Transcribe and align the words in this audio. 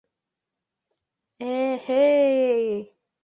—Э-э-һей! 1.49 2.67